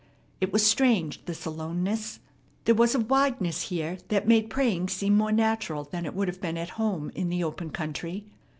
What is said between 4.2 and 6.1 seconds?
made praying seem more natural than